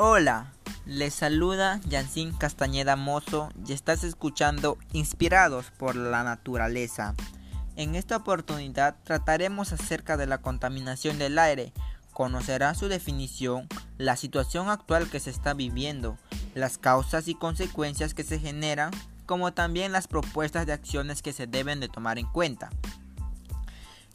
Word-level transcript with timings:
Hola, 0.00 0.52
les 0.86 1.12
saluda 1.12 1.80
Yancín 1.88 2.32
Castañeda 2.32 2.94
Mozo 2.94 3.48
y 3.66 3.72
estás 3.72 4.04
escuchando 4.04 4.78
Inspirados 4.92 5.72
por 5.72 5.96
la 5.96 6.22
Naturaleza. 6.22 7.16
En 7.74 7.96
esta 7.96 8.18
oportunidad 8.18 8.94
trataremos 9.02 9.72
acerca 9.72 10.16
de 10.16 10.28
la 10.28 10.38
contaminación 10.38 11.18
del 11.18 11.36
aire. 11.36 11.72
Conocerás 12.12 12.78
su 12.78 12.86
definición, 12.86 13.66
la 13.96 14.14
situación 14.14 14.68
actual 14.68 15.10
que 15.10 15.18
se 15.18 15.30
está 15.30 15.52
viviendo, 15.52 16.16
las 16.54 16.78
causas 16.78 17.26
y 17.26 17.34
consecuencias 17.34 18.14
que 18.14 18.22
se 18.22 18.38
generan, 18.38 18.92
como 19.26 19.52
también 19.52 19.90
las 19.90 20.06
propuestas 20.06 20.64
de 20.64 20.74
acciones 20.74 21.22
que 21.22 21.32
se 21.32 21.48
deben 21.48 21.80
de 21.80 21.88
tomar 21.88 22.20
en 22.20 22.26
cuenta. 22.28 22.70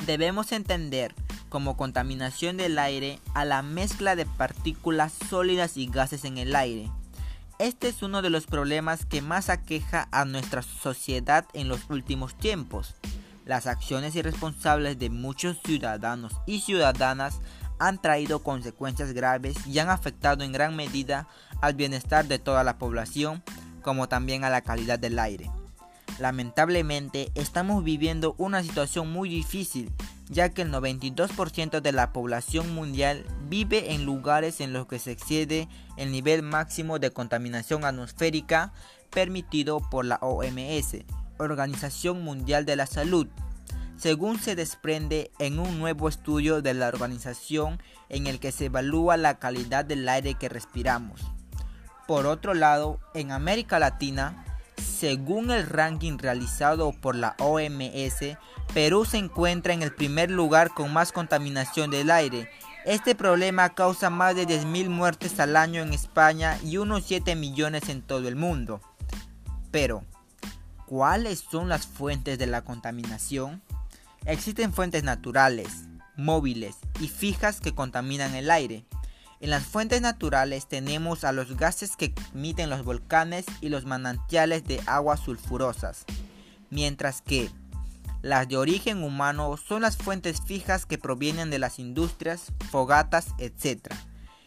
Debemos 0.05 0.53
entender 0.53 1.13
como 1.53 1.77
contaminación 1.77 2.57
del 2.57 2.79
aire 2.79 3.19
a 3.35 3.45
la 3.45 3.61
mezcla 3.61 4.15
de 4.15 4.25
partículas 4.25 5.13
sólidas 5.29 5.77
y 5.77 5.85
gases 5.85 6.25
en 6.25 6.39
el 6.39 6.55
aire. 6.55 6.89
Este 7.59 7.89
es 7.89 8.01
uno 8.01 8.23
de 8.23 8.31
los 8.31 8.47
problemas 8.47 9.05
que 9.05 9.21
más 9.21 9.49
aqueja 9.49 10.07
a 10.11 10.25
nuestra 10.25 10.63
sociedad 10.63 11.45
en 11.53 11.67
los 11.67 11.91
últimos 11.91 12.35
tiempos. 12.35 12.95
Las 13.45 13.67
acciones 13.67 14.15
irresponsables 14.15 14.97
de 14.97 15.11
muchos 15.11 15.59
ciudadanos 15.63 16.33
y 16.47 16.61
ciudadanas 16.61 17.39
han 17.77 18.01
traído 18.01 18.41
consecuencias 18.41 19.13
graves 19.13 19.55
y 19.67 19.77
han 19.77 19.91
afectado 19.91 20.43
en 20.43 20.53
gran 20.53 20.75
medida 20.75 21.27
al 21.61 21.75
bienestar 21.75 22.25
de 22.25 22.39
toda 22.39 22.63
la 22.63 22.79
población, 22.79 23.43
como 23.83 24.09
también 24.09 24.43
a 24.43 24.49
la 24.49 24.61
calidad 24.61 24.97
del 24.97 25.19
aire. 25.19 25.51
Lamentablemente 26.17 27.31
estamos 27.35 27.83
viviendo 27.83 28.33
una 28.39 28.63
situación 28.63 29.13
muy 29.13 29.29
difícil 29.29 29.91
ya 30.33 30.49
que 30.49 30.63
el 30.63 30.71
92% 30.71 31.79
de 31.79 31.91
la 31.91 32.11
población 32.11 32.73
mundial 32.73 33.25
vive 33.47 33.93
en 33.93 34.03
lugares 34.03 34.59
en 34.59 34.73
los 34.73 34.87
que 34.87 34.99
se 34.99 35.11
excede 35.11 35.69
el 35.95 36.11
nivel 36.11 36.41
máximo 36.41 36.99
de 36.99 37.11
contaminación 37.11 37.85
atmosférica 37.85 38.73
permitido 39.11 39.79
por 39.91 40.05
la 40.05 40.17
OMS, 40.21 40.97
Organización 41.37 42.23
Mundial 42.23 42.65
de 42.65 42.75
la 42.75 42.87
Salud, 42.87 43.27
según 43.95 44.39
se 44.39 44.55
desprende 44.55 45.31
en 45.39 45.59
un 45.59 45.79
nuevo 45.79 46.09
estudio 46.09 46.61
de 46.61 46.73
la 46.73 46.87
organización 46.87 47.79
en 48.09 48.27
el 48.27 48.39
que 48.39 48.51
se 48.51 48.65
evalúa 48.65 49.17
la 49.17 49.39
calidad 49.39 49.85
del 49.85 50.09
aire 50.09 50.33
que 50.33 50.49
respiramos. 50.49 51.21
Por 52.07 52.25
otro 52.25 52.53
lado, 52.53 52.99
en 53.13 53.31
América 53.31 53.79
Latina, 53.79 54.43
según 54.77 55.51
el 55.51 55.67
ranking 55.67 56.17
realizado 56.17 56.93
por 56.93 57.15
la 57.15 57.35
OMS, 57.39 58.37
Perú 58.73 59.05
se 59.05 59.17
encuentra 59.17 59.73
en 59.73 59.83
el 59.83 59.93
primer 59.93 60.31
lugar 60.31 60.73
con 60.73 60.93
más 60.93 61.11
contaminación 61.11 61.91
del 61.91 62.09
aire. 62.09 62.49
Este 62.85 63.15
problema 63.15 63.69
causa 63.75 64.09
más 64.09 64.35
de 64.35 64.47
10.000 64.47 64.89
muertes 64.89 65.39
al 65.39 65.55
año 65.55 65.81
en 65.81 65.93
España 65.93 66.57
y 66.63 66.77
unos 66.77 67.03
7 67.05 67.35
millones 67.35 67.89
en 67.89 68.01
todo 68.01 68.27
el 68.27 68.35
mundo. 68.35 68.81
Pero, 69.71 70.03
¿cuáles 70.85 71.39
son 71.39 71.69
las 71.69 71.87
fuentes 71.87 72.37
de 72.39 72.47
la 72.47 72.63
contaminación? 72.63 73.61
Existen 74.25 74.73
fuentes 74.73 75.03
naturales, 75.03 75.85
móviles 76.15 76.75
y 76.99 77.07
fijas 77.07 77.59
que 77.59 77.75
contaminan 77.75 78.35
el 78.35 78.49
aire. 78.51 78.85
En 79.43 79.49
las 79.49 79.65
fuentes 79.65 79.99
naturales 79.99 80.67
tenemos 80.67 81.25
a 81.25 81.33
los 81.33 81.57
gases 81.57 81.97
que 81.97 82.15
emiten 82.33 82.69
los 82.69 82.85
volcanes 82.85 83.43
y 83.59 83.67
los 83.67 83.83
manantiales 83.83 84.63
de 84.63 84.81
aguas 84.85 85.19
sulfurosas, 85.19 86.05
mientras 86.69 87.21
que 87.21 87.51
las 88.21 88.47
de 88.47 88.55
origen 88.55 89.03
humano 89.03 89.57
son 89.57 89.81
las 89.81 89.97
fuentes 89.97 90.39
fijas 90.45 90.85
que 90.85 90.97
provienen 90.97 91.49
de 91.49 91.59
las 91.59 91.77
industrias, 91.77 92.53
fogatas, 92.71 93.35
etc. 93.37 93.93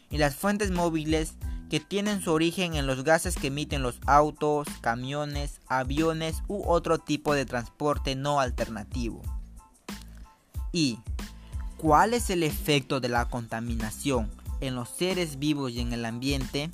Y 0.09 0.17
las 0.17 0.35
fuentes 0.35 0.71
móviles 0.71 1.35
que 1.69 1.79
tienen 1.79 2.19
su 2.19 2.31
origen 2.31 2.73
en 2.73 2.87
los 2.87 3.03
gases 3.03 3.35
que 3.35 3.49
emiten 3.49 3.83
los 3.83 3.99
autos, 4.07 4.67
camiones, 4.81 5.61
aviones 5.67 6.41
u 6.47 6.63
otro 6.67 6.97
tipo 6.97 7.35
de 7.35 7.45
transporte 7.45 8.15
no 8.15 8.39
alternativo. 8.39 9.21
¿Y 10.71 10.97
cuál 11.77 12.15
es 12.15 12.31
el 12.31 12.41
efecto 12.41 12.99
de 12.99 13.09
la 13.09 13.25
contaminación 13.25 14.35
en 14.61 14.75
los 14.75 14.89
seres 14.89 15.39
vivos 15.39 15.71
y 15.71 15.81
en 15.81 15.93
el 15.93 16.05
ambiente? 16.05 16.71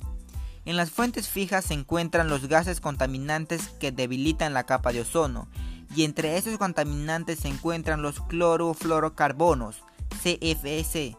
En 0.64 0.76
las 0.76 0.90
fuentes 0.90 1.28
fijas 1.28 1.66
se 1.66 1.74
encuentran 1.74 2.28
los 2.28 2.48
gases 2.48 2.80
contaminantes 2.80 3.68
que 3.80 3.92
debilitan 3.92 4.54
la 4.54 4.64
capa 4.64 4.92
de 4.92 5.02
ozono 5.02 5.48
y 5.94 6.04
entre 6.04 6.36
esos 6.36 6.58
contaminantes 6.58 7.40
se 7.40 7.48
encuentran 7.48 8.02
los 8.02 8.20
clorofluorocarbonos, 8.20 9.82
CFC, 10.22 11.16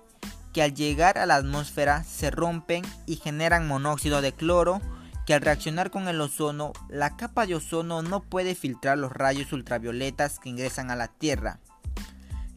que 0.54 0.64
al 0.64 0.74
llegar 0.74 1.18
a 1.18 1.26
la 1.26 1.36
atmósfera 1.36 2.04
se 2.04 2.32
rompen 2.32 2.84
y 3.06 3.18
generan 3.18 3.68
monóxido 3.68 4.22
de 4.22 4.34
cloro, 4.34 4.82
que 5.26 5.34
al 5.34 5.42
reaccionar 5.42 5.92
con 5.92 6.08
el 6.08 6.20
ozono, 6.22 6.74
la 6.90 7.16
capa 7.16 7.46
de 7.46 7.56
ozono 7.56 8.02
no 8.02 8.22
puede 8.22 8.56
filtrar 8.56 8.98
los 8.98 9.12
rayos 9.12 9.52
ultravioletas 9.54 10.40
que 10.40 10.50
ingresan 10.50 10.92
a 10.92 10.96
la 10.96 11.08
Tierra. 11.08 11.60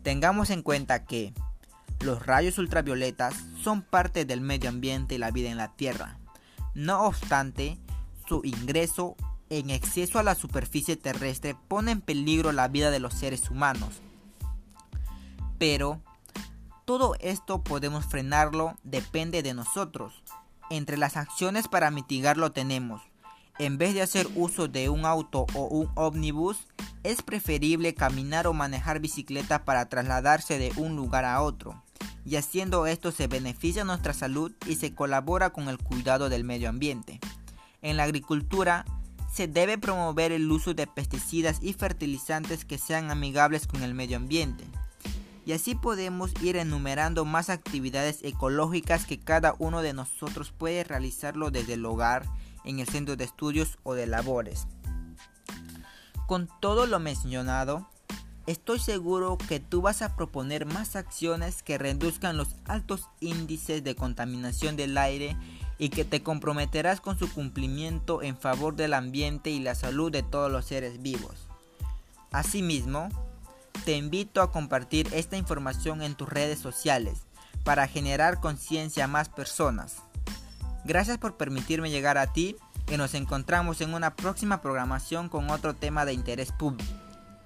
Tengamos 0.03 0.51
en 0.51 0.63
cuenta 0.63 1.05
que 1.05 1.33
los 2.01 2.25
rayos 2.25 2.59
ultravioletas 2.59 3.35
son 3.63 3.83
parte 3.83 4.25
del 4.25 4.41
medio 4.41 4.71
ambiente 4.71 5.17
y 5.17 5.19
la 5.19 5.31
vida 5.31 5.51
en 5.51 5.57
la 5.57 5.75
Tierra. 5.75 6.19
No 6.75 7.05
obstante, 7.05 7.79
su 8.29 8.43
ingreso 8.45 9.17
en 9.51 9.71
exceso 9.71 10.19
a 10.19 10.23
la 10.23 10.35
superficie 10.35 10.97
terrestre 10.97 11.57
pone 11.69 11.93
en 11.93 12.01
peligro 12.01 12.53
la 12.53 12.69
vida 12.69 12.91
de 12.91 13.01
los 13.01 13.15
seres 13.15 13.51
humanos. 13.51 14.01
Pero 15.59 16.01
todo 16.85 17.17
esto 17.21 17.63
podemos 17.63 18.07
frenarlo, 18.07 18.77
depende 18.85 19.43
de 19.43 19.55
nosotros. 19.55 20.23
Entre 20.71 20.97
las 20.97 21.17
acciones 21.17 21.67
para 21.67 21.91
mitigarlo 21.91 22.53
tenemos, 22.53 23.03
en 23.59 23.77
vez 23.77 23.95
de 23.95 24.03
hacer 24.03 24.29
uso 24.37 24.69
de 24.69 24.89
un 24.89 25.05
auto 25.05 25.47
o 25.55 25.65
un 25.65 25.91
ómnibus, 25.97 26.69
es 27.03 27.23
preferible 27.23 27.95
caminar 27.95 28.47
o 28.47 28.53
manejar 28.53 29.01
bicicleta 29.01 29.65
para 29.65 29.89
trasladarse 29.89 30.59
de 30.59 30.73
un 30.77 30.95
lugar 30.95 31.25
a 31.25 31.43
otro. 31.43 31.83
Y 32.25 32.37
haciendo 32.37 32.87
esto 32.87 33.13
se 33.13 33.27
beneficia 33.27 33.85
nuestra 33.85 34.13
salud 34.13 34.53
y 34.67 34.77
se 34.77 34.95
colabora 34.95 35.51
con 35.51 35.69
el 35.69 35.79
cuidado 35.79 36.29
del 36.29 36.45
medio 36.45 36.69
ambiente. 36.69 37.21
En 37.83 37.97
la 37.97 38.05
agricultura 38.05 38.85
se 39.33 39.47
debe 39.47 39.79
promover 39.79 40.33
el 40.33 40.51
uso 40.51 40.75
de 40.75 40.87
pesticidas 40.87 41.59
y 41.63 41.73
fertilizantes 41.73 42.65
que 42.65 42.79
sean 42.79 43.11
amigables 43.11 43.67
con 43.67 43.83
el 43.83 43.95
medio 43.95 44.17
ambiente. 44.17 44.65
Y 45.47 45.53
así 45.53 45.75
podemos 45.75 46.31
ir 46.43 46.57
enumerando 46.57 47.25
más 47.25 47.49
actividades 47.49 48.19
ecológicas 48.23 49.07
que 49.07 49.19
cada 49.19 49.55
uno 49.59 49.81
de 49.81 49.95
nosotros 49.95 50.53
puede 50.53 50.85
realizarlo 50.85 51.51
desde 51.51 51.75
el 51.75 51.87
hogar, 51.87 52.27
en 52.65 52.81
el 52.81 52.89
centro 52.89 53.17
de 53.17 53.25
estudios 53.25 53.79
o 53.83 53.95
de 53.95 54.07
labores. 54.07 54.67
Con 56.27 56.51
todo 56.61 56.87
lo 56.87 56.99
mencionado, 56.99 57.89
estoy 58.49 58.79
seguro 58.79 59.37
que 59.37 59.61
tú 59.61 59.83
vas 59.83 60.01
a 60.01 60.17
proponer 60.17 60.65
más 60.65 60.97
acciones 60.97 61.63
que 61.63 61.77
reduzcan 61.77 62.39
los 62.39 62.57
altos 62.65 63.07
índices 63.21 63.85
de 63.85 63.95
contaminación 63.95 64.75
del 64.75 64.97
aire 64.97 65.37
y 65.77 65.91
que 65.91 66.07
te 66.07 66.23
comprometerás 66.23 67.03
con 67.03 67.19
su 67.19 67.31
cumplimiento 67.31 68.23
en 68.23 68.39
favor 68.39 68.75
del 68.75 68.95
ambiente 68.95 69.51
y 69.51 69.61
la 69.61 69.75
salud 69.75 70.11
de 70.11 70.23
todos 70.23 70.51
los 70.51 70.65
seres 70.65 71.03
vivos. 71.03 71.35
Asimismo, 72.33 73.11
te 73.85 73.99
invito 73.99 74.41
a 74.41 74.51
compartir 74.51 75.09
esta 75.13 75.37
información 75.37 76.01
en 76.01 76.15
tus 76.15 76.31
redes 76.31 76.59
sociales 76.59 77.25
para 77.65 77.87
generar 77.87 78.41
conciencia 78.41 79.05
a 79.05 79.09
más 79.09 79.29
personas. 79.29 79.97
Gracias 80.87 81.19
por 81.19 81.37
permitirme 81.37 81.91
llegar 81.91 82.17
a 82.17 82.33
ti 82.33 82.57
y 82.91 82.97
nos 82.97 83.13
encontramos 83.13 83.83
en 83.83 83.93
una 83.93 84.17
próxima 84.17 84.63
programación 84.63 85.29
con 85.29 85.51
otro 85.51 85.75
tema 85.75 86.07
de 86.07 86.15
interés 86.15 86.51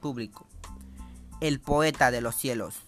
público. 0.00 0.46
El 1.43 1.59
poeta 1.59 2.12
de 2.12 2.21
los 2.21 2.37
cielos. 2.37 2.83